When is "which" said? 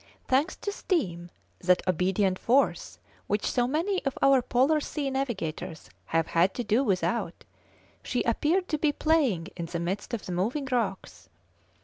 3.27-3.45